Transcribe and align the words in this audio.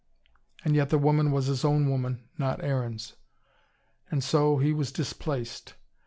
And 0.65 0.73
yet 0.75 0.89
the 0.89 0.97
woman 0.97 1.31
was 1.31 1.45
his 1.45 1.63
own 1.63 1.87
woman, 1.87 2.27
not 2.35 2.63
Aaron's. 2.63 3.13
And 4.09 4.23
so, 4.23 4.57
he 4.57 4.73
was 4.73 4.91
displaced. 4.91 5.75